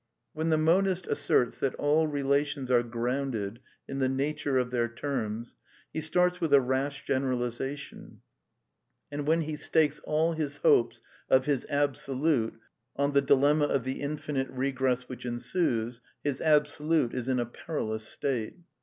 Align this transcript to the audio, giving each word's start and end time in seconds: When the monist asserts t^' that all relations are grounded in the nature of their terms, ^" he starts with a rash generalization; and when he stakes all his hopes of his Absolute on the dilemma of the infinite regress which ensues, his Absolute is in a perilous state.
When 0.33 0.49
the 0.49 0.57
monist 0.57 1.05
asserts 1.05 1.57
t^' 1.57 1.59
that 1.59 1.75
all 1.75 2.07
relations 2.07 2.71
are 2.71 2.81
grounded 2.81 3.59
in 3.87 3.99
the 3.99 4.09
nature 4.09 4.57
of 4.57 4.71
their 4.71 4.87
terms, 4.87 5.53
^" 5.53 5.55
he 5.93 6.01
starts 6.01 6.41
with 6.41 6.51
a 6.55 6.59
rash 6.59 7.05
generalization; 7.05 8.21
and 9.11 9.27
when 9.27 9.41
he 9.41 9.55
stakes 9.55 9.99
all 9.99 10.33
his 10.33 10.57
hopes 10.57 11.03
of 11.29 11.45
his 11.45 11.67
Absolute 11.69 12.59
on 12.95 13.13
the 13.13 13.21
dilemma 13.21 13.65
of 13.65 13.83
the 13.83 14.01
infinite 14.01 14.49
regress 14.49 15.03
which 15.07 15.23
ensues, 15.23 16.01
his 16.23 16.41
Absolute 16.41 17.13
is 17.13 17.27
in 17.27 17.39
a 17.39 17.45
perilous 17.45 18.07
state. 18.07 18.55